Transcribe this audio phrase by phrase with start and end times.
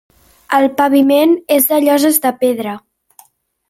[0.59, 2.79] El paviment és de lloses de pedra.